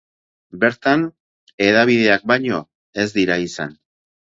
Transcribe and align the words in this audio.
Bertan 0.63 1.03
hedabideak 1.67 2.27
baino 2.33 2.65
ez 3.07 3.09
dira 3.21 3.39
izan. 3.47 3.79